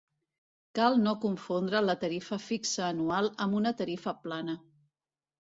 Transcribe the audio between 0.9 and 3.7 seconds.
no confondre la tarifa fixa anual amb